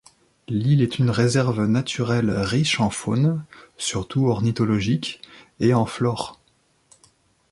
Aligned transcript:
L’île 0.47 0.81
est 0.81 0.97
une 0.97 1.11
réserve 1.11 1.67
naturelle 1.67 2.31
riche 2.31 2.79
en 2.79 2.89
faune, 2.89 3.45
surtout 3.77 4.29
ornithologique, 4.29 5.21
et 5.59 5.75
en 5.75 5.85
flore. 5.85 6.39